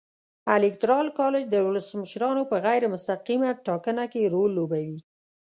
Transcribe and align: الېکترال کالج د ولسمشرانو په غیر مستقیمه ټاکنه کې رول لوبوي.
الېکترال 0.55 1.07
کالج 1.19 1.43
د 1.49 1.55
ولسمشرانو 1.67 2.43
په 2.51 2.57
غیر 2.65 2.83
مستقیمه 2.93 3.49
ټاکنه 3.67 4.03
کې 4.11 4.31
رول 4.33 4.51
لوبوي. 4.57 4.99